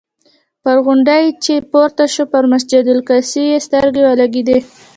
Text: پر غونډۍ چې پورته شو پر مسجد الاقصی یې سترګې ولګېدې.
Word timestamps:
پر 0.63 0.77
غونډۍ 0.85 1.25
چې 1.43 1.53
پورته 1.71 2.05
شو 2.13 2.23
پر 2.31 2.43
مسجد 2.51 2.85
الاقصی 2.93 3.43
یې 3.51 3.57
سترګې 3.67 4.01
ولګېدې. 4.03 4.59